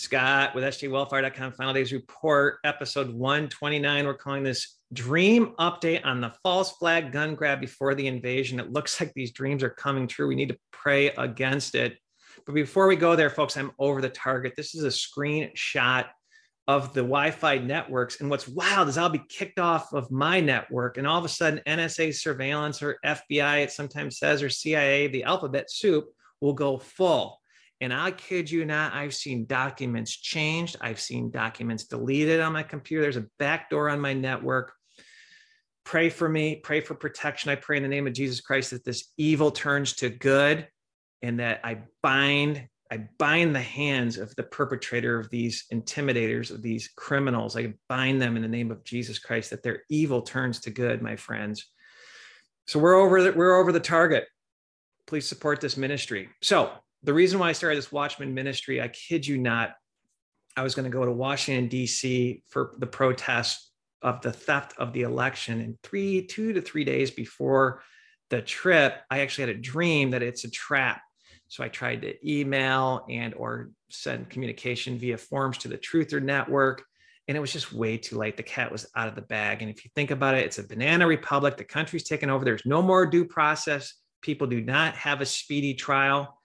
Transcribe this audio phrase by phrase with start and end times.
[0.00, 4.06] Scott with sjwellfire.com Final Days Report, episode 129.
[4.06, 8.58] We're calling this Dream Update on the false flag gun grab before the invasion.
[8.58, 10.26] It looks like these dreams are coming true.
[10.26, 11.98] We need to pray against it.
[12.46, 14.54] But before we go there, folks, I'm over the target.
[14.56, 16.06] This is a screenshot
[16.66, 18.20] of the Wi-Fi networks.
[18.22, 21.28] And what's wild is I'll be kicked off of my network, and all of a
[21.28, 26.06] sudden, NSA surveillance or FBI, it sometimes says, or CIA, the alphabet soup
[26.40, 27.39] will go full.
[27.80, 30.76] And I kid you not, I've seen documents changed.
[30.80, 33.02] I've seen documents deleted on my computer.
[33.02, 34.72] There's a backdoor on my network.
[35.84, 37.50] Pray for me, pray for protection.
[37.50, 40.68] I pray in the name of Jesus Christ that this evil turns to good
[41.22, 46.60] and that I bind I bind the hands of the perpetrator of these intimidators, of
[46.60, 47.56] these criminals.
[47.56, 51.00] I bind them in the name of Jesus Christ that their evil turns to good,
[51.00, 51.70] my friends.
[52.66, 54.24] So we're over the, we're over the target.
[55.06, 56.30] Please support this ministry.
[56.42, 56.72] So
[57.02, 59.74] the reason why I started this Watchman ministry, I kid you not,
[60.56, 62.42] I was going to go to Washington D.C.
[62.48, 63.70] for the protest
[64.02, 67.82] of the theft of the election, and three, two to three days before
[68.30, 71.02] the trip, I actually had a dream that it's a trap
[71.50, 76.84] so I tried to email and or send communication via forms to the Truther Network.
[77.26, 78.36] And it was just way too late.
[78.36, 79.60] The cat was out of the bag.
[79.60, 81.56] And if you think about it, it's a banana republic.
[81.56, 82.44] The country's taken over.
[82.44, 83.94] There's no more due process.
[84.22, 86.39] People do not have a speedy trial.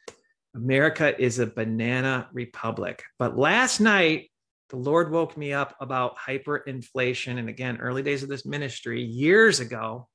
[0.55, 3.03] America is a banana republic.
[3.19, 4.31] But last night,
[4.69, 7.37] the Lord woke me up about hyperinflation.
[7.37, 10.07] And again, early days of this ministry, years ago,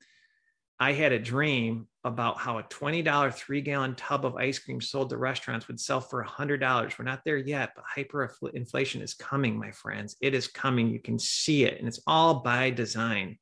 [0.80, 5.10] I had a dream about how a $20 three gallon tub of ice cream sold
[5.10, 6.98] to restaurants would sell for $100.
[6.98, 10.16] We're not there yet, but hyperinflation is coming, my friends.
[10.22, 10.88] It is coming.
[10.88, 13.38] You can see it, and it's all by design.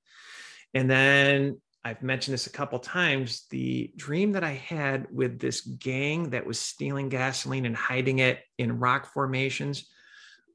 [0.74, 5.60] And then I've mentioned this a couple times the dream that I had with this
[5.60, 9.88] gang that was stealing gasoline and hiding it in rock formations.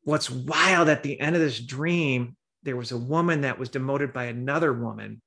[0.04, 4.14] What's wild at the end of this dream, there was a woman that was demoted
[4.14, 5.22] by another woman.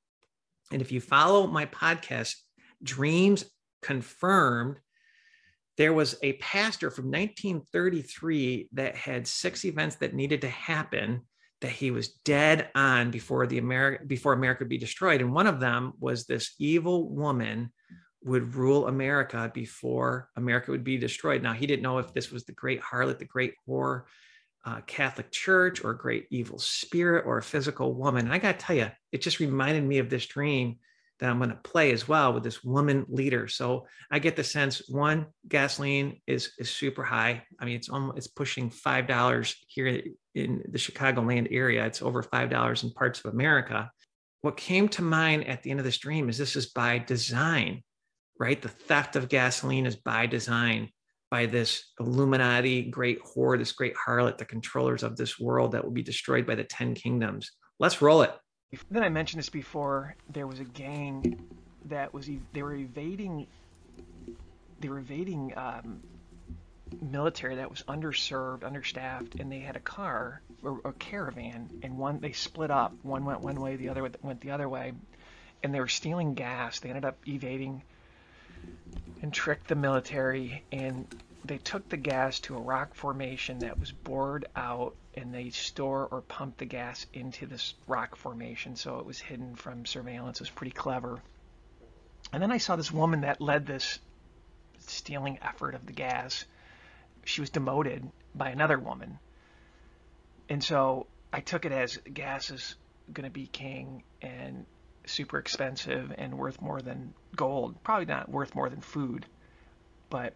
[0.71, 2.35] And if you follow my podcast,
[2.83, 3.45] Dreams
[3.81, 4.77] Confirmed,
[5.77, 11.21] there was a pastor from 1933 that had six events that needed to happen
[11.61, 15.21] that he was dead on before the America before America would be destroyed.
[15.21, 17.71] And one of them was this evil woman
[18.23, 21.41] would rule America before America would be destroyed.
[21.41, 24.03] Now he didn't know if this was the great harlot, the great whore,
[24.65, 28.25] uh, Catholic Church, or great evil spirit, or a physical woman.
[28.25, 30.77] And I got to tell you, it just reminded me of this dream
[31.19, 33.47] that I'm going to play as well with this woman leader.
[33.47, 37.43] So I get the sense one, gasoline is is super high.
[37.59, 40.01] I mean, it's almost it's pushing five dollars here
[40.35, 41.85] in the Chicagoland area.
[41.85, 43.91] It's over five dollars in parts of America.
[44.41, 47.83] What came to mind at the end of this dream is this is by design,
[48.39, 48.61] right?
[48.61, 50.89] The theft of gasoline is by design
[51.29, 55.91] by this Illuminati great whore, this great harlot, the controllers of this world that will
[55.91, 57.51] be destroyed by the 10 kingdoms.
[57.79, 58.33] Let's roll it.
[58.91, 60.15] Then I mentioned this before.
[60.29, 61.39] There was a gang
[61.85, 63.47] that was they were evading
[64.79, 66.03] they were evading um,
[67.01, 72.19] military that was underserved, understaffed, and they had a car or a caravan, and one
[72.19, 72.93] they split up.
[73.03, 74.93] One went one way, the other went the other way,
[75.63, 76.79] and they were stealing gas.
[76.79, 77.83] They ended up evading
[79.21, 81.07] and tricked the military, and
[81.45, 86.07] they took the gas to a rock formation that was bored out and they store
[86.11, 90.39] or pump the gas into this rock formation so it was hidden from surveillance.
[90.39, 91.21] It was pretty clever.
[92.31, 93.99] And then I saw this woman that led this
[94.79, 96.45] stealing effort of the gas.
[97.25, 99.17] She was demoted by another woman.
[100.49, 102.75] And so I took it as gas is
[103.11, 104.65] going to be king and
[105.05, 107.81] super expensive and worth more than gold.
[107.83, 109.25] Probably not worth more than food,
[110.09, 110.33] but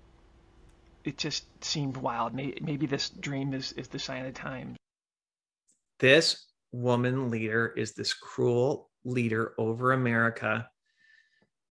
[1.04, 2.34] it just seemed wild.
[2.34, 4.78] Maybe this dream is, is the sign of times.
[6.00, 10.68] This woman leader is this cruel leader over America.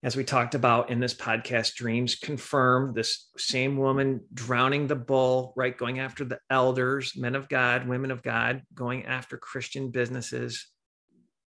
[0.05, 5.53] As we talked about in this podcast, Dreams confirmed this same woman drowning the bull,
[5.57, 5.77] right?
[5.77, 10.67] Going after the elders, men of God, women of God, going after Christian businesses.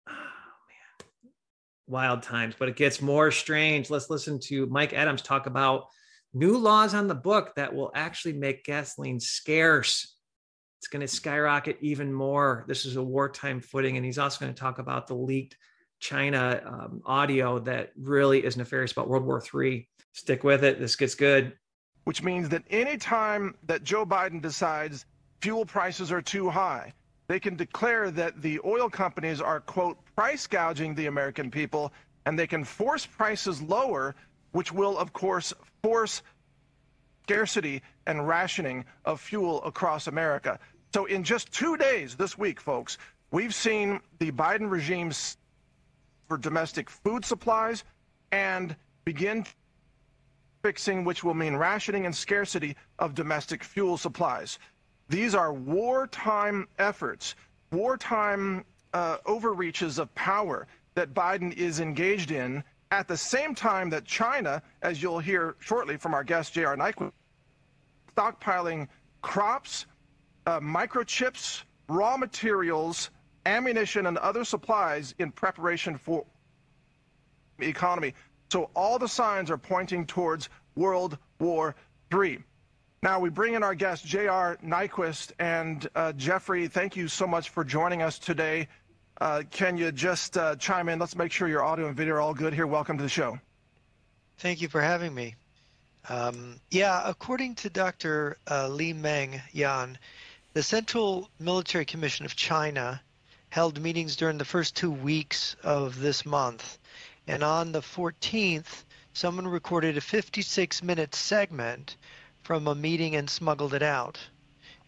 [0.08, 1.32] Oh, man.
[1.86, 3.88] Wild times, but it gets more strange.
[3.88, 5.84] Let's listen to Mike Adams talk about
[6.32, 10.16] new laws on the book that will actually make gasoline scarce.
[10.78, 12.64] It's going to skyrocket even more.
[12.68, 13.96] This is a wartime footing.
[13.96, 15.56] And he's also going to talk about the leaked
[15.98, 19.86] China um, audio that really is nefarious about World War III.
[20.12, 20.80] Stick with it.
[20.80, 21.52] This gets good.
[22.04, 25.04] Which means that any time that Joe Biden decides
[25.42, 26.92] fuel prices are too high,
[27.28, 31.92] they can declare that the oil companies are, quote, price gouging the American people,
[32.24, 34.14] and they can force prices lower
[34.52, 36.22] which will, of course, force
[37.24, 40.58] scarcity and rationing of fuel across America.
[40.92, 42.98] So, in just two days this week, folks,
[43.30, 45.36] we've seen the Biden regime's
[46.28, 47.84] for domestic food supplies
[48.32, 48.74] and
[49.04, 49.44] begin
[50.62, 54.58] fixing, which will mean rationing and scarcity of domestic fuel supplies.
[55.08, 57.34] These are wartime efforts,
[57.72, 64.04] wartime uh, overreaches of power that Biden is engaged in at the same time that
[64.04, 66.76] China, as you'll hear shortly from our guest, J.R.
[66.76, 67.12] Nyquist,
[68.14, 68.88] stockpiling
[69.22, 69.86] crops,
[70.46, 73.10] uh, microchips, raw materials,
[73.46, 76.24] ammunition, and other supplies in preparation for
[77.58, 78.14] the economy.
[78.50, 81.76] So all the signs are pointing towards World War
[82.12, 82.42] III.
[83.02, 84.58] Now we bring in our guest, J.R.
[84.64, 85.32] Nyquist.
[85.38, 88.68] And uh, Jeffrey, thank you so much for joining us today.
[89.20, 90.98] Uh, can you just uh, chime in?
[90.98, 92.66] Let's make sure your audio and video are all good here.
[92.66, 93.38] Welcome to the show.
[94.38, 95.34] Thank you for having me.
[96.08, 98.38] Um, yeah, according to Dr.
[98.50, 99.98] Uh, Li Meng Yan,
[100.54, 103.02] the Central Military Commission of China
[103.50, 106.78] held meetings during the first two weeks of this month.
[107.26, 111.96] And on the 14th, someone recorded a 56 minute segment
[112.42, 114.18] from a meeting and smuggled it out.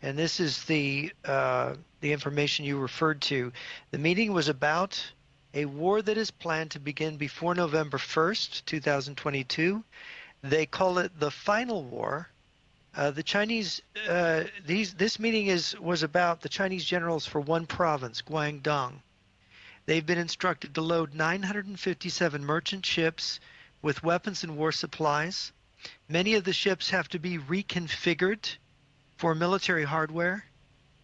[0.02, 3.52] And this is the uh, the information you referred to.
[3.93, 5.00] The meeting was about
[5.54, 9.84] a war that is planned to begin before November 1st, 2022.
[10.43, 12.28] They call it the final war.
[12.96, 17.66] Uh, the Chinese uh, these this meeting is was about the Chinese generals for one
[17.66, 19.02] province, Guangdong.
[19.87, 23.38] They've been instructed to load 957 merchant ships
[23.82, 25.52] with weapons and war supplies.
[26.08, 28.56] Many of the ships have to be reconfigured
[29.17, 30.44] for military hardware.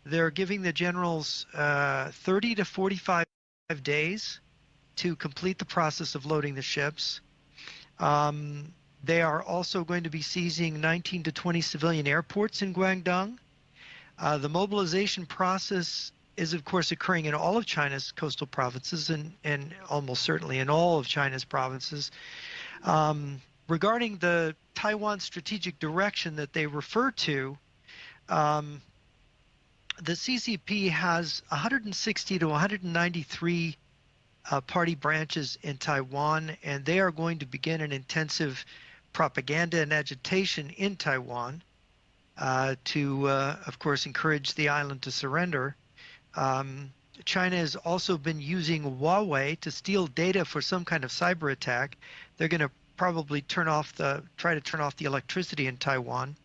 [0.05, 3.27] They're giving the generals uh, 30 to 45
[3.83, 4.41] days
[4.97, 7.21] to complete the process of loading the ships.
[7.99, 8.73] Um,
[9.05, 13.39] they are also going to be seizing 19 to 20 civilian airports in Guangdong.
[14.19, 19.33] Uh, the mobilization process is, of course, occurring in all of China's coastal provinces and,
[19.45, 22.11] and almost certainly in all of China's provinces.
[22.85, 27.59] Um, regarding the Taiwan strategic direction that they refer to,
[28.29, 28.81] um,
[30.03, 33.77] the CCP has 160 to 193
[34.51, 38.65] uh, party branches in Taiwan, and they are going to begin an intensive
[39.13, 41.63] propaganda and agitation in Taiwan
[42.39, 45.75] uh, to, uh, of course, encourage the island to surrender.
[46.35, 46.93] Um,
[47.25, 51.97] China has also been using Huawei to steal data for some kind of cyber attack.
[52.37, 56.37] They're going to probably turn off the try to turn off the electricity in Taiwan.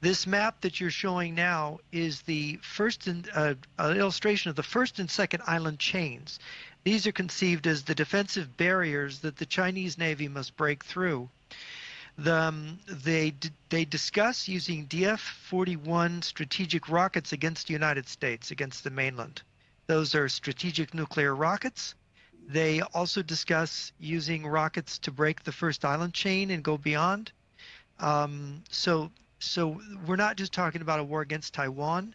[0.00, 4.62] This map that you're showing now is the first and uh, an illustration of the
[4.62, 6.38] first and second island chains.
[6.84, 11.28] These are conceived as the defensive barriers that the Chinese Navy must break through.
[12.18, 13.34] The, um, they
[13.70, 19.42] they discuss using DF-41 strategic rockets against the United States, against the mainland.
[19.86, 21.94] Those are strategic nuclear rockets.
[22.48, 27.32] They also discuss using rockets to break the first island chain and go beyond.
[27.98, 29.10] Um, so,
[29.42, 32.14] so we're not just talking about a war against Taiwan.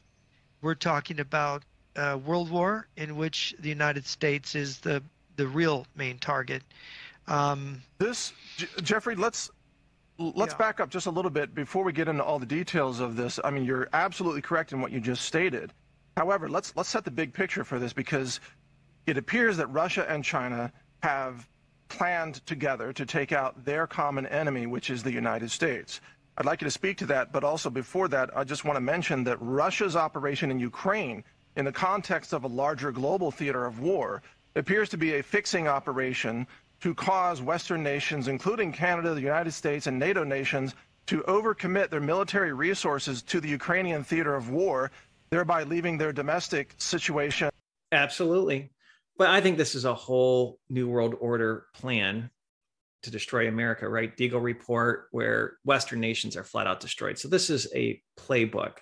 [0.62, 1.64] We're talking about
[1.96, 5.04] a world war in which the United States is the
[5.36, 6.64] the real main target.
[7.28, 8.34] Um, this,
[8.82, 9.52] Jeffrey, let's
[10.18, 10.58] let's yeah.
[10.58, 13.40] back up just a little bit before we get into all the details of this.
[13.44, 15.74] I mean, you're absolutely correct in what you just stated.
[16.16, 18.40] However, let's let's set the big picture for this because
[19.06, 20.72] it appears that Russia and China
[21.04, 21.48] have
[21.90, 26.02] planned together to take out their common enemy, which is the United States.
[26.38, 28.82] I'd like you to speak to that, but also before that, I just want to
[28.82, 31.24] mention that Russia's operation in Ukraine,
[31.56, 34.22] in the context of a larger global theater of war,
[34.56, 36.46] appears to be a fixing operation
[36.82, 40.76] to cause Western nations, including Canada, the United States, and NATO nations,
[41.08, 44.92] to overcommit their military resources to the Ukrainian theater of war,
[45.32, 47.50] thereby leaving their domestic situation.
[47.92, 48.70] Absolutely.
[49.18, 52.30] But I think this is a whole new world order plan
[53.04, 54.16] to destroy America, right?
[54.16, 57.18] Deagel report, where Western nations are flat out destroyed.
[57.18, 58.78] So this is a playbook.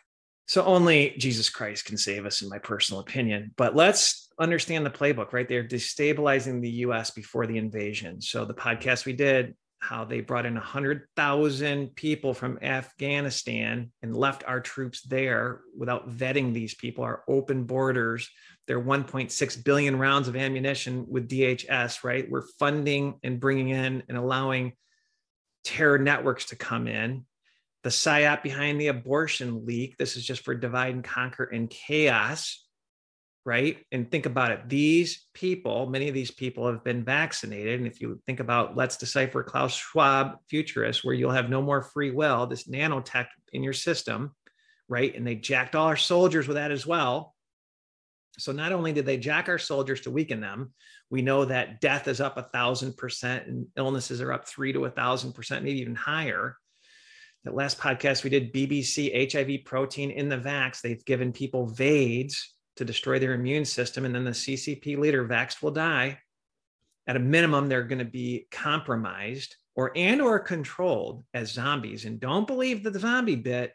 [0.48, 3.52] So only Jesus Christ can save us, in my personal opinion.
[3.58, 5.48] But let's understand the playbook, right?
[5.48, 8.22] They're destabilizing the US before the invasion.
[8.22, 9.56] So the podcast we did,
[9.88, 16.54] how they brought in 100,000 people from Afghanistan and left our troops there without vetting
[16.54, 18.28] these people, our open borders,
[18.68, 22.30] their 1.6 billion rounds of ammunition with DHS, right?
[22.30, 24.74] We're funding and bringing in and allowing
[25.64, 27.26] terror networks to come in.
[27.84, 32.65] The psyop behind the abortion leak, this is just for divide and conquer and chaos.
[33.46, 33.78] Right?
[33.92, 34.68] And think about it.
[34.68, 37.80] These people, many of these people have been vaccinated.
[37.80, 41.84] And if you think about let's decipher Klaus Schwab futurist, where you'll have no more
[41.84, 44.34] free will, this nanotech in your system,
[44.90, 45.16] right?
[45.16, 47.36] And they jacked all our soldiers with that as well.
[48.40, 50.74] So not only did they jack our soldiers to weaken them,
[51.12, 54.86] we know that death is up a thousand percent and illnesses are up three to
[54.86, 56.58] a thousand percent, maybe even higher.
[57.44, 60.82] That last podcast we did BBC HIV protein in the vax.
[60.82, 65.62] They've given people VAIDS to destroy their immune system, and then the CCP leader vaxxed
[65.62, 66.20] will die.
[67.08, 72.06] At a minimum, they're going to be compromised or and or controlled as zombies.
[72.06, 73.74] And don't believe the zombie bit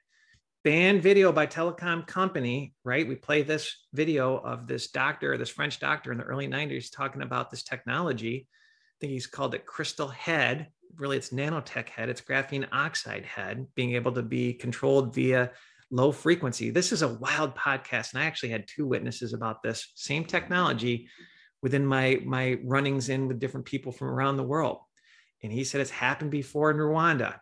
[0.65, 3.09] banned video by telecom company, right?
[3.09, 7.23] We play this video of this doctor, this French doctor in the early 90s talking
[7.23, 8.47] about this technology.
[8.49, 10.69] I think he's called it crystal head.
[10.97, 15.51] Really, it's nanotech head, it's graphene oxide head, being able to be controlled via
[15.91, 16.71] low frequency.
[16.71, 18.13] This is a wild podcast.
[18.13, 21.09] And I actually had two witnesses about this same technology
[21.63, 24.79] within my, my runnings in with different people from around the world.
[25.43, 27.39] And he said it's happened before in Rwanda.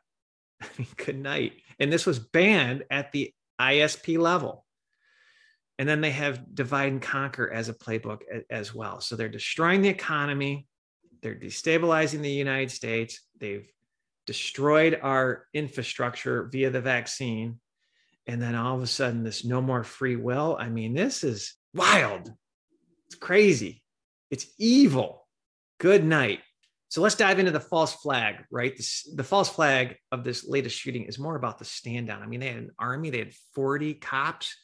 [0.97, 1.53] Good night.
[1.79, 4.65] And this was banned at the ISP level.
[5.79, 9.01] And then they have divide and conquer as a playbook as well.
[9.01, 10.67] So they're destroying the economy,
[11.23, 13.69] they're destabilizing the United States, they've
[14.27, 17.61] destroyed our infrastructure via the vaccine.
[18.29, 20.57] And then all of a sudden, this no more free will.
[20.61, 22.31] I mean, this is wild.
[23.07, 23.83] It's crazy.
[24.31, 25.27] It's evil.
[25.81, 26.41] Good night.
[26.91, 28.77] So let's dive into the false flag, right?
[28.77, 32.23] This, the false flag of this latest shooting is more about the stand down.
[32.23, 34.55] I mean, they had an army, they had 40 cops,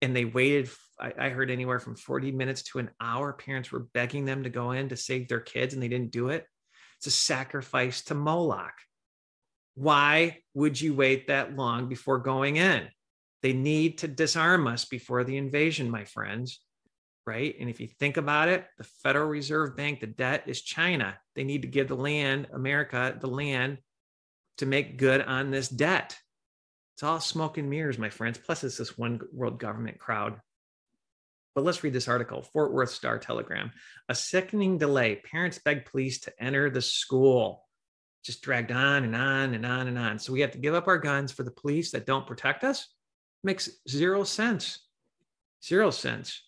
[0.00, 0.70] and they waited.
[1.00, 3.32] I, I heard anywhere from 40 minutes to an hour.
[3.32, 6.28] Parents were begging them to go in to save their kids, and they didn't do
[6.28, 6.46] it.
[6.98, 8.74] It's a sacrifice to Moloch.
[9.74, 12.88] Why would you wait that long before going in?
[13.42, 16.60] They need to disarm us before the invasion, my friends
[17.26, 17.54] right?
[17.58, 21.16] And if you think about it, the Federal Reserve Bank, the debt is China.
[21.34, 23.78] They need to give the land, America, the land
[24.58, 26.16] to make good on this debt.
[26.94, 28.38] It's all smoke and mirrors, my friends.
[28.38, 30.40] Plus, it's this one world government crowd.
[31.54, 33.72] But let's read this article Fort Worth Star Telegram.
[34.08, 35.16] A sickening delay.
[35.16, 37.61] Parents beg police to enter the school.
[38.24, 40.18] Just dragged on and on and on and on.
[40.18, 42.88] So we have to give up our guns for the police that don't protect us?
[43.42, 44.86] Makes zero sense.
[45.64, 46.42] Zero sense.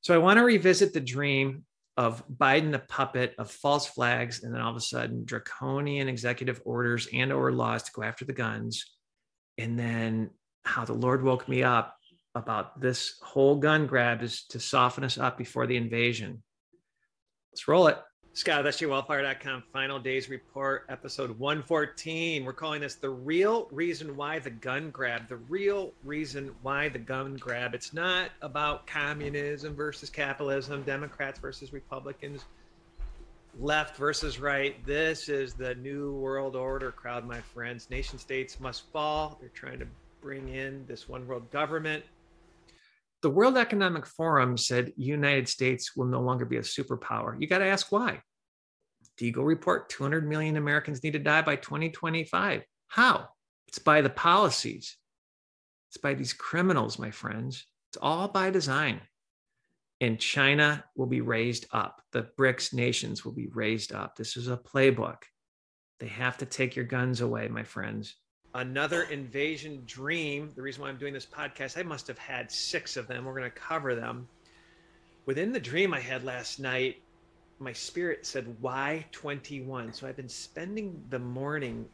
[0.00, 1.64] So I want to revisit the dream
[1.96, 6.60] of Biden a puppet of false flags and then all of a sudden draconian executive
[6.64, 8.84] orders and or laws to go after the guns
[9.58, 10.30] and then
[10.64, 11.96] how the Lord woke me up
[12.34, 16.42] about this whole gun grab is to soften us up before the invasion.
[17.52, 17.98] Let's roll it.
[18.36, 22.44] Scott, that's SCOttwildfire.com final days report, episode 114.
[22.44, 25.26] We're calling this the real reason why the gun grab.
[25.26, 27.72] The real reason why the gun grab.
[27.72, 32.44] It's not about communism versus capitalism, Democrats versus Republicans,
[33.58, 34.84] left versus right.
[34.84, 37.88] This is the new world order crowd, my friends.
[37.88, 39.38] Nation states must fall.
[39.40, 39.86] They're trying to
[40.20, 42.04] bring in this one world government
[43.22, 47.40] the World Economic Forum said United States will no longer be a superpower.
[47.40, 48.20] You got to ask why.
[49.18, 52.62] Deagel report 200 million Americans need to die by 2025.
[52.88, 53.28] How?
[53.68, 54.96] It's by the policies.
[55.90, 57.66] It's by these criminals, my friends.
[57.90, 59.00] It's all by design.
[60.00, 62.02] And China will be raised up.
[62.12, 64.16] The BRICS nations will be raised up.
[64.16, 65.22] This is a playbook.
[66.00, 68.14] They have to take your guns away, my friends
[68.56, 70.50] another invasion dream.
[70.54, 73.24] The reason why I'm doing this podcast, I must have had six of them.
[73.24, 74.28] We're going to cover them.
[75.26, 77.02] Within the dream I had last night,
[77.58, 79.92] my spirit said, Why 21?
[79.92, 81.86] So I've been spending the morning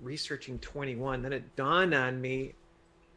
[0.00, 1.22] researching 21.
[1.22, 2.54] Then it dawned on me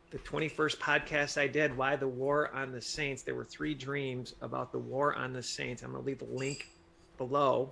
[0.09, 3.21] the 21st podcast I did, Why the War on the Saints.
[3.21, 5.83] There were three dreams about the War on the Saints.
[5.83, 6.69] I'm going to leave the link
[7.17, 7.71] below.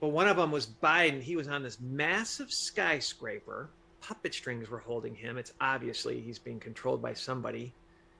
[0.00, 1.22] But one of them was Biden.
[1.22, 3.70] He was on this massive skyscraper
[4.00, 5.36] puppet strings were holding him.
[5.38, 7.72] It's obviously he's being controlled by somebody.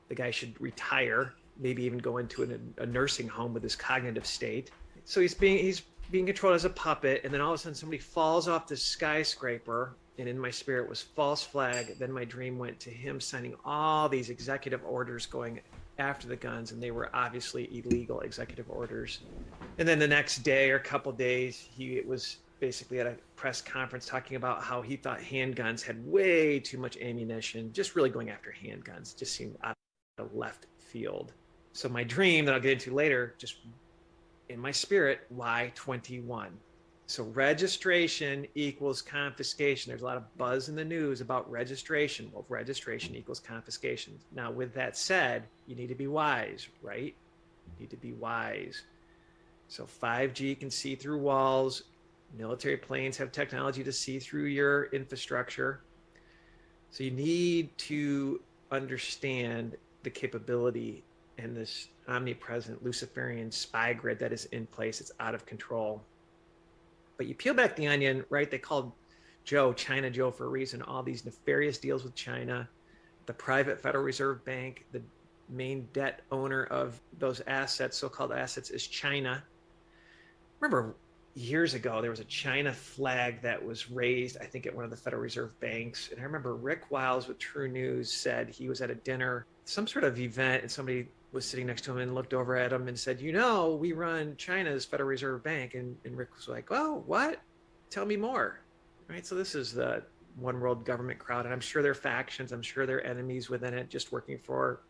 [0.09, 4.27] The guy should retire, maybe even go into an, a nursing home with his cognitive
[4.27, 4.71] state.
[5.05, 7.75] So he's being he's being controlled as a puppet, and then all of a sudden
[7.75, 9.95] somebody falls off the skyscraper.
[10.19, 11.99] And in my spirit was false flag.
[11.99, 15.61] Then my dream went to him signing all these executive orders going
[15.99, 19.21] after the guns, and they were obviously illegal executive orders.
[19.79, 23.17] And then the next day or a couple days, he it was basically at a
[23.37, 28.11] press conference talking about how he thought handguns had way too much ammunition, just really
[28.11, 29.75] going after handguns just seemed out
[30.19, 31.33] of left field.
[31.73, 33.57] So my dream that I'll get into later, just
[34.49, 36.51] in my spirit, why 21?
[37.07, 39.91] So registration equals confiscation.
[39.91, 42.31] There's a lot of buzz in the news about registration.
[42.33, 44.17] Well, registration equals confiscation.
[44.33, 47.15] Now, with that said, you need to be wise, right?
[47.67, 48.83] You need to be wise.
[49.67, 51.83] So 5G can see through walls.
[52.37, 55.81] Military planes have technology to see through your infrastructure.
[56.91, 61.05] So you need to understand the capability
[61.39, 65.01] and this omnipresent Luciferian spy grid that is in place.
[65.01, 66.03] It's out of control.
[67.17, 68.51] But you peel back the onion, right?
[68.51, 68.93] They called
[69.45, 70.83] Joe China Joe for a reason.
[70.83, 72.69] All these nefarious deals with China,
[73.27, 75.03] the private Federal Reserve Bank, the
[75.49, 79.43] main debt owner of those assets, so called assets, is China.
[80.61, 80.95] Remember
[81.35, 84.91] years ago, there was a China flag that was raised, I think, at one of
[84.91, 86.11] the Federal Reserve banks.
[86.11, 90.05] And I remember Rick Wiles with TruNews said he was at a dinner, some sort
[90.05, 92.99] of event, and somebody was sitting next to him and looked over at him and
[92.99, 95.75] said, You know, we run China's Federal Reserve Bank.
[95.75, 97.41] And, and Rick was like, Oh, what?
[97.91, 98.61] Tell me more.
[99.09, 99.27] Right.
[99.27, 100.03] So this is the
[100.37, 101.45] one world government crowd.
[101.45, 104.39] And I'm sure there are factions, I'm sure there are enemies within it just working
[104.39, 104.81] for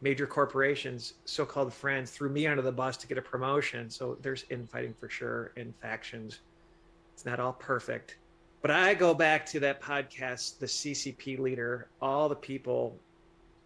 [0.00, 3.88] major corporations, so called friends, threw me under the bus to get a promotion.
[3.90, 6.40] So there's infighting for sure in factions.
[7.14, 8.18] It's not all perfect.
[8.62, 12.98] But I go back to that podcast, the CCP leader, all the people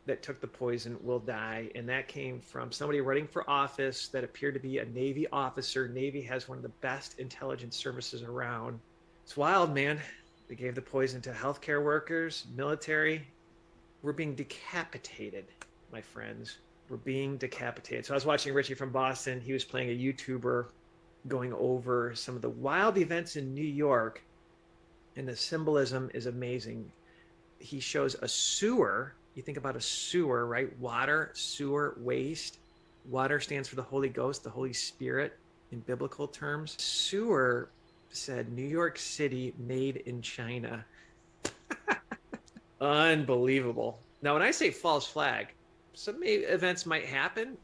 [0.07, 1.71] that took the poison will die.
[1.75, 5.89] And that came from somebody running for office that appeared to be a Navy officer.
[5.89, 8.79] Navy has one of the best intelligence services around.
[9.25, 10.01] It's wild, man.
[10.49, 13.27] They gave the poison to healthcare workers, military.
[14.03, 15.45] We're being decapitated,
[15.93, 16.59] my friends.
[16.89, 18.07] We're being decapitated.
[18.07, 19.41] So I was watching Richie from Boston.
[19.41, 20.67] He was playing a YouTuber
[21.29, 24.23] going over some of the wild events in New York.
[25.17, 26.91] And the symbolism is amazing.
[27.59, 30.77] He shows a sewer you think about a sewer, right?
[30.79, 32.59] Water, sewer, waste.
[33.09, 35.39] Water stands for the Holy Ghost, the Holy Spirit
[35.73, 36.77] in biblical terms.
[36.83, 37.71] Sewer
[38.11, 40.85] said New York City made in China.
[42.81, 44.01] Unbelievable.
[44.21, 45.55] Now, when I say false flag,
[45.95, 47.57] some events might happen,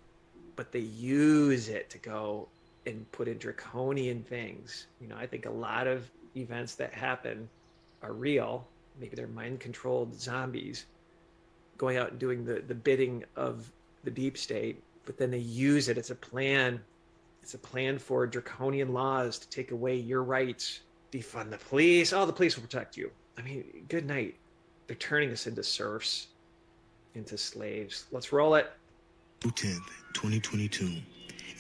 [0.57, 2.49] but they use it to go
[2.87, 4.87] and put in draconian things.
[5.01, 7.49] You know, I think a lot of events that happen
[8.03, 8.67] are real.
[9.01, 10.87] Maybe they're mind controlled zombies
[11.77, 13.71] going out and doing the, the bidding of
[14.05, 15.99] the deep state, but then they use it.
[15.99, 16.81] It's a plan.
[17.43, 20.81] It's a plan for draconian laws to take away your rights,
[21.13, 22.13] defund the police.
[22.13, 23.11] Oh, the police will protect you.
[23.39, 24.37] I mean, good night.
[24.87, 26.29] They're turning us into serfs,
[27.17, 28.07] into slaves.
[28.13, 28.71] Let's roll it.
[29.41, 30.97] 10th, 2022,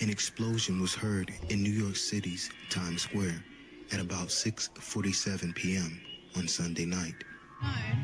[0.00, 3.42] an explosion was heard in New York City's Times Square
[3.92, 6.00] at about 6:47 p.m.
[6.36, 7.14] on Sunday night.
[7.60, 7.96] Hi.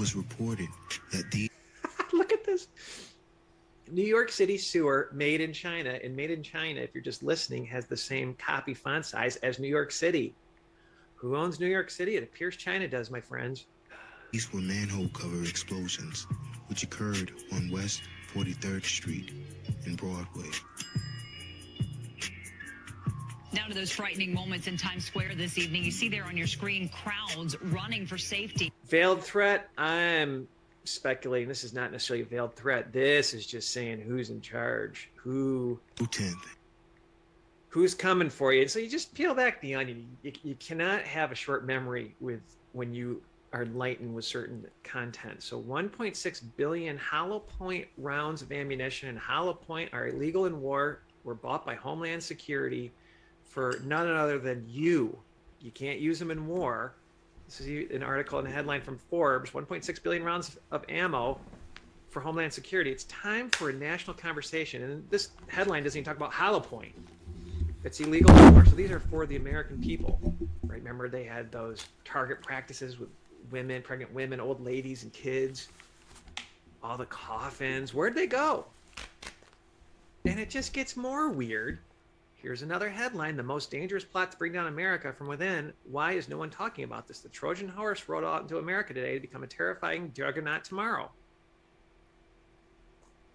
[0.00, 0.68] was reported
[1.12, 1.50] that the
[2.14, 2.68] look at this
[3.90, 7.64] New York City sewer made in China and made in China, if you're just listening,
[7.66, 10.34] has the same copy font size as New York City.
[11.16, 12.16] Who owns New York City?
[12.16, 13.66] It appears China does, my friends.
[14.32, 16.26] These were manhole cover explosions,
[16.68, 19.32] which occurred on West 43rd Street
[19.86, 20.48] and Broadway.
[23.52, 25.84] Now to those frightening moments in Times Square this evening.
[25.84, 28.72] You see there on your screen crowds running for safety.
[28.86, 29.68] Veiled threat.
[29.76, 30.46] I'm
[30.84, 32.92] speculating this is not necessarily a veiled threat.
[32.92, 35.78] This is just saying who's in charge, who,
[37.68, 38.62] who's coming for you.
[38.62, 40.06] And So you just peel back the onion.
[40.22, 42.40] You, you cannot have a short memory with
[42.72, 45.42] when you are enlightened with certain content.
[45.42, 51.00] So 1.6 billion hollow point rounds of ammunition and hollow point are illegal in war.
[51.24, 52.92] Were bought by Homeland Security
[53.44, 55.18] for none other than you.
[55.60, 56.94] You can't use them in war.
[57.50, 61.36] This is an article in a headline from Forbes 1.6 billion rounds of ammo
[62.08, 62.92] for Homeland Security.
[62.92, 64.84] It's time for a national conversation.
[64.84, 66.94] And this headline doesn't even talk about hollow point.
[67.82, 68.64] It's illegal war.
[68.64, 70.20] So these are for the American people.
[70.62, 70.78] Right?
[70.78, 73.08] Remember, they had those target practices with
[73.50, 75.70] women, pregnant women, old ladies, and kids.
[76.84, 77.92] All the coffins.
[77.92, 78.66] Where'd they go?
[80.24, 81.80] And it just gets more weird
[82.42, 85.74] Here's another headline The most dangerous plot to bring down America from within.
[85.84, 87.20] Why is no one talking about this?
[87.20, 91.10] The Trojan horse rode out into America today to become a terrifying juggernaut tomorrow.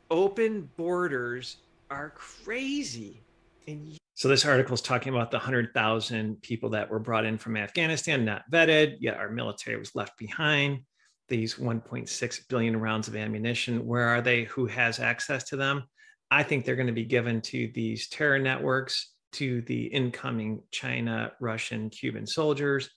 [0.09, 1.57] Open borders
[1.91, 3.21] are crazy.
[3.67, 7.57] And so this article is talking about the 100,000 people that were brought in from
[7.57, 10.79] Afghanistan, not vetted, yet our military was left behind.
[11.27, 14.45] These 1.6 billion rounds of ammunition, where are they?
[14.45, 15.83] Who has access to them?
[16.31, 21.31] I think they're going to be given to these terror networks, to the incoming China,
[21.41, 22.89] Russian, Cuban soldiers.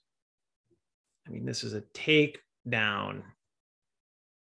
[1.26, 3.22] I mean, this is a takedown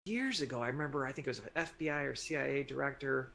[0.09, 3.33] years ago, I remember, I think it was an FBI or CIA director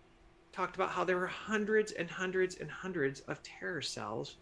[0.51, 4.37] talked about how there were hundreds and hundreds and hundreds of terror cells,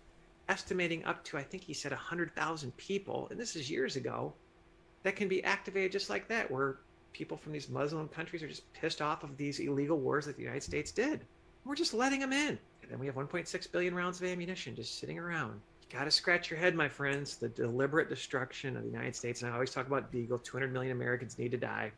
[0.49, 4.34] estimating up to, I think he said, 100,000 people, and this is years ago,
[5.04, 6.80] that can be activated just like that, where
[7.13, 10.41] people from these Muslim countries are just pissed off of these illegal wars that the
[10.41, 11.21] United States did.
[11.65, 12.58] We're just letting them in.
[12.82, 15.60] And then we have 1.6 billion rounds of ammunition just sitting around.
[15.89, 17.38] You got to scratch your head, my friends.
[17.38, 19.41] The deliberate destruction of the United States.
[19.41, 21.91] And I always talk about Deagel 200 million Americans need to die.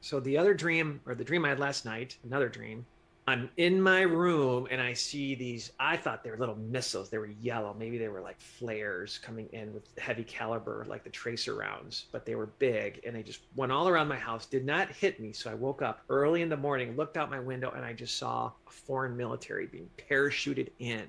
[0.00, 2.86] So the other dream, or the dream I had last night, another dream,
[3.30, 5.70] I'm in my room and I see these.
[5.78, 7.10] I thought they were little missiles.
[7.10, 7.76] They were yellow.
[7.78, 12.26] Maybe they were like flares coming in with heavy caliber, like the tracer rounds, but
[12.26, 15.32] they were big and they just went all around my house, did not hit me.
[15.32, 18.18] So I woke up early in the morning, looked out my window, and I just
[18.18, 21.06] saw a foreign military being parachuted in.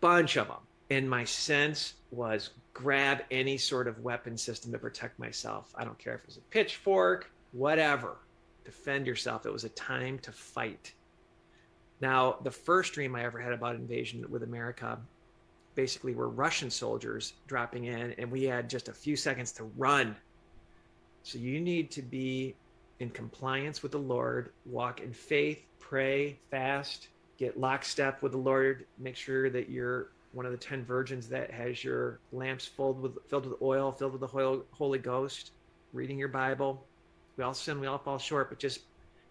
[0.00, 0.60] Bunch of them.
[0.90, 5.74] And my sense was grab any sort of weapon system to protect myself.
[5.74, 8.18] I don't care if it was a pitchfork, whatever.
[8.64, 9.46] Defend yourself.
[9.46, 10.92] It was a time to fight
[12.00, 14.98] now, the first dream I ever had about invasion with America
[15.74, 20.16] basically were Russian soldiers dropping in, and we had just a few seconds to run.
[21.22, 22.54] So you need to be
[23.00, 28.86] in compliance with the Lord, walk in faith, pray, fast, get lockstep with the Lord,
[28.98, 33.16] make sure that you're one of the 10 virgins that has your lamps filled with
[33.28, 35.52] filled with oil, filled with the Holy Ghost,
[35.92, 36.84] reading your Bible.
[37.36, 38.80] We all sin, we all fall short, but just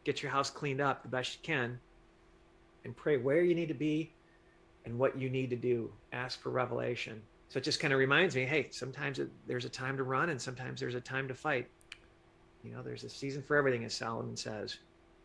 [0.06, 1.80] get your house cleaned up the best you can
[2.86, 4.14] and pray where you need to be
[4.86, 5.92] and what you need to do.
[6.12, 7.22] Ask for revelation.
[7.50, 10.30] So it just kind of reminds me hey, sometimes it, there's a time to run
[10.30, 11.68] and sometimes there's a time to fight.
[12.64, 14.78] You know, there's a season for everything, as Solomon says.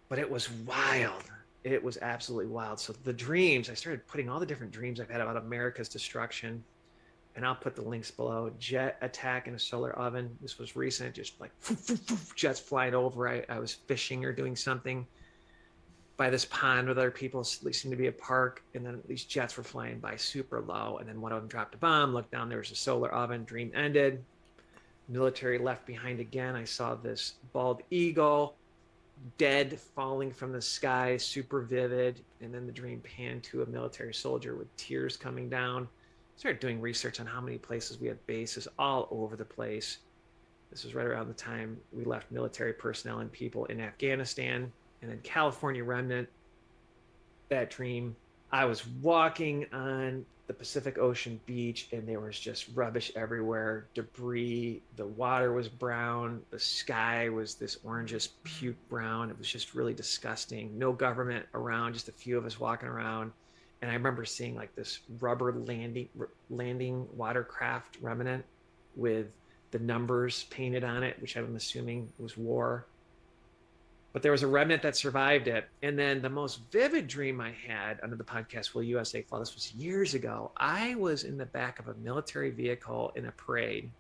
[0.09, 1.25] But it was wild.
[1.65, 2.81] It was absolutely wild.
[2.81, 6.65] So the dreams, I started putting all the different dreams I've had about America's destruction.
[7.37, 8.51] And I'll put the links below.
[8.59, 10.37] Jet attack in a solar oven.
[10.41, 11.53] This was recent, just like
[12.35, 13.29] jets flying over.
[13.29, 15.07] I, I was fishing or doing something
[16.19, 17.43] by this pond with other people.
[17.45, 20.99] Seemed to be a park, and then these jets were flying by super low.
[20.99, 22.13] And then one of them dropped a bomb.
[22.13, 23.45] Looked down, there was a solar oven.
[23.45, 24.23] Dream ended.
[25.09, 26.55] Military left behind again.
[26.55, 28.57] I saw this bald eagle,
[29.39, 32.21] dead, falling from the sky, super vivid.
[32.43, 35.89] And then the dream panned to a military soldier with tears coming down.
[36.37, 39.99] Started doing research on how many places we have bases all over the place.
[40.71, 44.71] This was right around the time we left military personnel and people in Afghanistan
[45.03, 46.29] and then California Remnant,
[47.49, 48.17] that dream.
[48.51, 54.83] I was walking on the Pacific Ocean beach and there was just rubbish everywhere, debris.
[54.97, 56.41] The water was brown.
[56.51, 59.31] The sky was this orangish puke brown.
[59.31, 60.79] It was just really disgusting.
[60.79, 63.33] No government around, just a few of us walking around.
[63.83, 66.09] And I remember seeing like this rubber landing
[66.51, 68.45] landing watercraft remnant
[68.97, 69.27] with
[69.71, 72.87] the numbers painted on it, which I'm assuming was war
[74.13, 75.69] but there was a remnant that survived it.
[75.83, 79.41] And then the most vivid dream I had under the podcast, Will USA Fall?
[79.41, 80.51] This was years ago.
[80.57, 83.91] I was in the back of a military vehicle in a parade,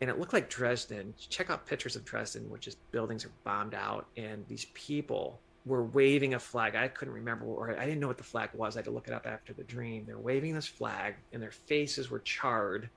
[0.00, 1.14] and it looked like Dresden.
[1.18, 5.84] Check out pictures of Dresden, which is buildings are bombed out, and these people were
[5.84, 6.76] waving a flag.
[6.76, 8.76] I couldn't remember, or I didn't know what the flag was.
[8.76, 10.04] I had to look it up after the dream.
[10.06, 12.88] They're waving this flag, and their faces were charred,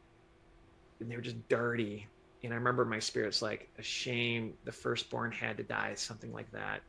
[0.99, 2.07] and they were just dirty
[2.43, 6.51] and I remember my spirit's like, a shame the firstborn had to die, something like
[6.51, 6.81] that.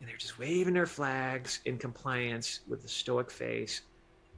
[0.00, 3.82] And they're just waving their flags in compliance with the stoic face.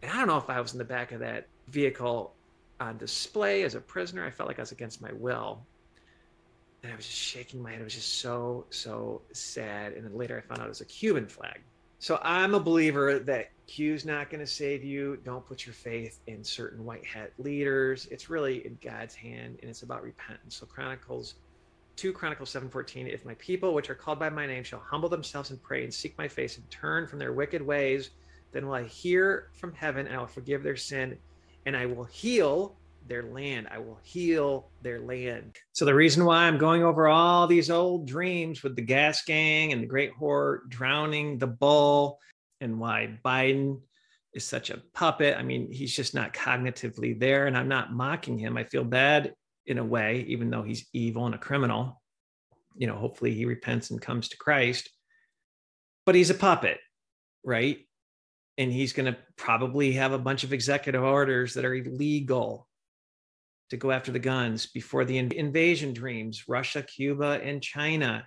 [0.02, 2.34] And I don't know if I was in the back of that vehicle
[2.80, 4.24] on display as a prisoner.
[4.24, 5.62] I felt like I was against my will.
[6.82, 7.80] And I was just shaking my head.
[7.80, 9.92] It was just so, so sad.
[9.92, 11.60] And then later I found out it was a Cuban flag.
[11.98, 15.18] So I'm a believer that Q's not going to save you.
[15.24, 18.07] Don't put your faith in certain white hat leaders.
[18.11, 20.57] It's really in God's hand and it's about repentance.
[20.57, 21.37] So Chronicles
[21.96, 25.50] 2 Chronicles 7:14 if my people which are called by my name shall humble themselves
[25.50, 28.11] and pray and seek my face and turn from their wicked ways
[28.52, 31.16] then will I hear from heaven and I will forgive their sin
[31.66, 32.76] and I will heal
[33.07, 33.69] their land.
[33.71, 35.57] I will heal their land.
[35.73, 39.73] So the reason why I'm going over all these old dreams with the gas gang
[39.73, 42.19] and the great whore drowning the bull
[42.61, 43.81] and why Biden
[44.33, 45.37] is such a puppet.
[45.37, 48.57] I mean, he's just not cognitively there and I'm not mocking him.
[48.57, 49.35] I feel bad
[49.67, 52.01] in a way even though he's evil and a criminal.
[52.77, 54.90] You know, hopefully he repents and comes to Christ.
[56.07, 56.81] But he's a puppet,
[57.45, 57.79] right?
[58.59, 62.69] and he's going to probably have a bunch of executive orders that are illegal
[63.70, 68.27] to go after the guns before the invasion dreams, Russia, Cuba, and China.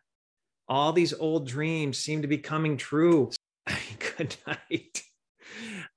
[0.67, 3.31] All these old dreams seem to be coming true.
[4.17, 5.03] Good night.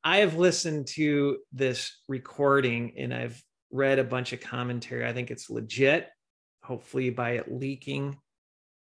[0.05, 5.07] I have listened to this recording and I've read a bunch of commentary.
[5.07, 6.09] I think it's legit.
[6.63, 8.17] Hopefully, by it leaking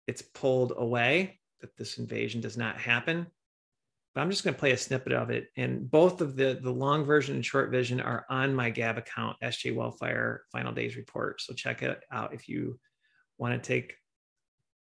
[0.06, 3.26] it's pulled away, that this invasion does not happen
[4.14, 5.48] but I'm just going to play a snippet of it.
[5.56, 9.36] And both of the the long version and short version are on my Gab account,
[9.42, 11.40] SJ Wellfire Final Days Report.
[11.40, 12.78] So check it out if you
[13.38, 13.94] want to take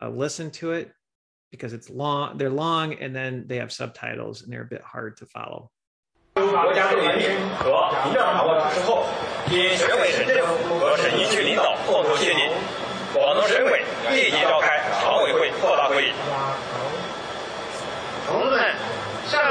[0.02, 0.92] a listen to it
[1.50, 2.38] because it's long.
[2.38, 5.72] They're long, and then they have subtitles, and they're a bit hard to follow.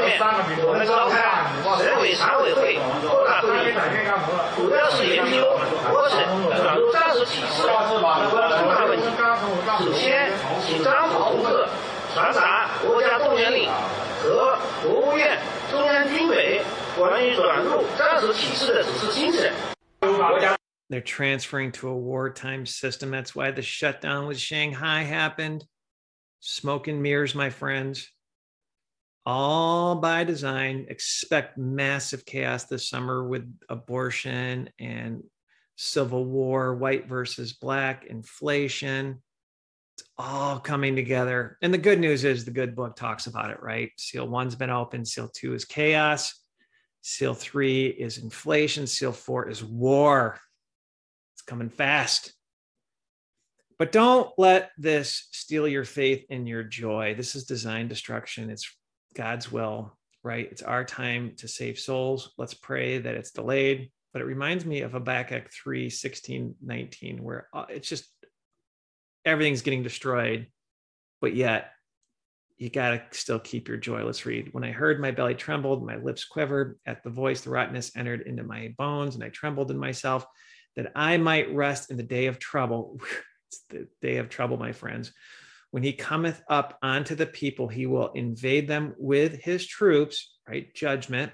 [0.00, 0.18] 面
[0.64, 1.20] 我们召开
[1.84, 3.76] 省委常委会扩大会议，
[4.56, 5.44] 主要是研究
[5.92, 6.16] 我省
[6.62, 7.72] 转入战时体制有
[8.30, 9.04] 关重大问题。
[9.84, 10.32] 首先，
[10.64, 11.68] 请张普同志
[12.14, 13.70] 传达国家动员令
[14.22, 15.38] 和国务院。
[15.70, 16.62] 中央军委
[16.96, 19.52] 关于转入战时体制的指示精神。
[20.88, 23.10] They're transferring to a wartime system.
[23.10, 25.64] That's why the shutdown with Shanghai happened.
[26.40, 28.08] Smoke and mirrors, my friends.
[29.25, 30.87] All by design.
[30.89, 35.23] Expect massive chaos this summer with abortion and
[35.75, 39.21] civil war, white versus black, inflation
[39.97, 41.57] It's all coming together.
[41.61, 43.91] And the good news is the good book talks about it, right?
[43.97, 46.33] Seal one's been open, seal two is chaos,
[47.01, 50.39] seal three is inflation, seal four is war.
[51.35, 52.33] It's coming fast.
[53.77, 57.15] But don't let this steal your faith and your joy.
[57.15, 58.51] This is design destruction.
[58.51, 58.77] It's
[59.15, 60.47] God's will, right?
[60.51, 62.33] It's our time to save souls.
[62.37, 63.91] Let's pray that it's delayed.
[64.13, 68.05] But it reminds me of Habakkuk 3 16, 19, where uh, it's just
[69.23, 70.47] everything's getting destroyed,
[71.21, 71.71] but yet
[72.57, 74.03] you got to still keep your joy.
[74.03, 74.49] Let's read.
[74.51, 76.77] When I heard, my belly trembled, my lips quivered.
[76.85, 80.25] At the voice, the rottenness entered into my bones, and I trembled in myself
[80.75, 82.99] that I might rest in the day of trouble.
[83.47, 85.11] it's the day of trouble, my friends.
[85.71, 90.73] When he cometh up onto the people, he will invade them with his troops, right?
[90.75, 91.31] Judgment.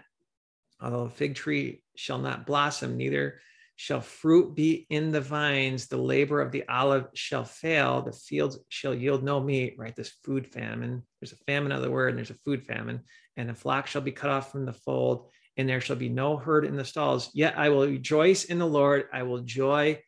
[0.80, 3.42] Although a fig tree shall not blossom, neither
[3.78, 8.60] shall fruit be in the vines, the labor of the olive shall fail, the fields
[8.70, 9.96] shall yield no meat, right?
[9.96, 11.04] This food famine.
[11.20, 13.02] There's a famine of the word, and there's a food famine,
[13.38, 16.38] and the flock shall be cut off from the fold, and there shall be no
[16.38, 17.30] herd in the stalls.
[17.34, 20.00] Yet I will rejoice in the Lord, I will joy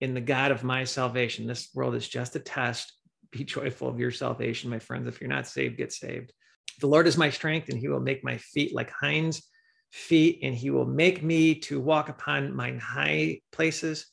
[0.00, 1.46] in the God of my salvation.
[1.46, 2.92] This world is just a test.
[3.32, 5.08] Be joyful of your salvation, my friends.
[5.08, 6.32] If you're not saved, get saved.
[6.80, 9.42] The Lord is my strength, and he will make my feet like hinds
[9.90, 14.06] feet, and he will make me to walk upon mine high places.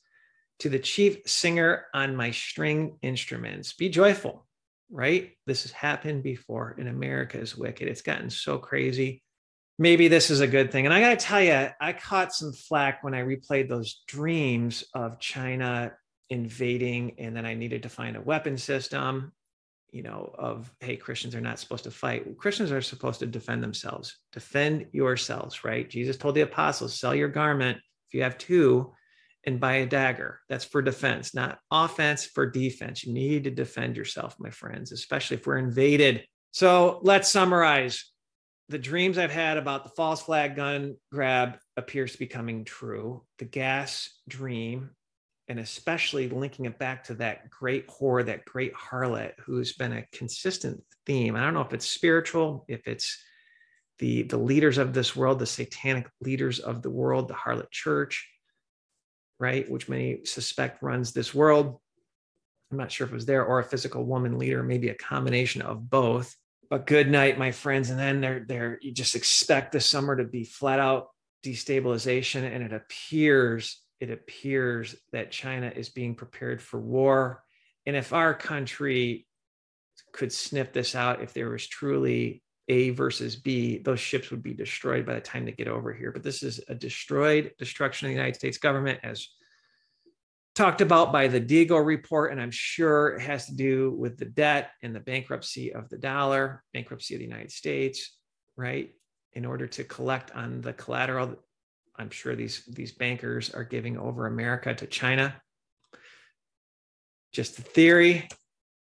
[0.62, 3.74] To the chief singer on my string instruments.
[3.74, 4.48] Be joyful,
[4.90, 5.34] right?
[5.46, 7.88] This has happened before, and America is wicked.
[7.88, 9.22] It's gotten so crazy.
[9.78, 10.86] Maybe this is a good thing.
[10.86, 14.84] And I got to tell you, I caught some flack when I replayed those dreams
[14.96, 15.94] of China
[16.30, 19.32] invading, and then I needed to find a weapon system
[19.92, 22.38] you know, of hey, Christians are not supposed to fight.
[22.38, 24.18] Christians are supposed to defend themselves.
[24.34, 25.90] Defend yourselves, right?
[25.90, 28.94] Jesus told the apostles, sell your garment if you have two
[29.46, 30.42] and buy a dagger.
[30.50, 33.04] That's for defense, not offense for defense.
[33.04, 36.26] You need to defend yourself, my friends, especially if we're invaded.
[36.52, 38.12] So let's summarize.
[38.70, 43.24] The dreams I've had about the false flag gun grab appears to be coming true.
[43.40, 44.90] The gas dream
[45.48, 50.06] and especially linking it back to that great whore, that great harlot who's been a
[50.12, 51.36] consistent theme.
[51.36, 53.18] I don't know if it's spiritual, if it's
[54.00, 58.30] the, the leaders of this world, the satanic leaders of the world, the harlot church,
[59.40, 61.80] right, which many suspect runs this world.
[62.72, 65.62] I'm not sure if it was there or a physical woman leader, maybe a combination
[65.62, 66.36] of both.
[66.70, 67.90] But good night, my friends.
[67.90, 71.08] And then they're there, you just expect the summer to be flat out
[71.46, 72.44] destabilization.
[72.44, 77.44] And it appears it appears that China is being prepared for war.
[77.86, 79.28] And if our country
[80.12, 84.54] could sniff this out, if there was truly A versus B, those ships would be
[84.54, 86.12] destroyed by the time they get over here.
[86.12, 89.28] But this is a destroyed destruction of the United States government, as
[90.54, 92.32] talked about by the Deagel report.
[92.32, 95.98] And I'm sure it has to do with the debt and the bankruptcy of the
[95.98, 98.18] dollar, bankruptcy of the United States,
[98.56, 98.92] right?
[99.34, 101.36] In order to collect on the collateral
[101.98, 105.36] I'm sure these these bankers are giving over America to China.
[107.34, 108.28] Just a theory,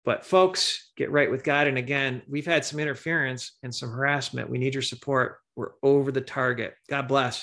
[0.05, 1.67] but folks, get right with God.
[1.67, 4.49] And again, we've had some interference and some harassment.
[4.49, 5.37] We need your support.
[5.55, 6.73] We're over the target.
[6.89, 7.31] God bless.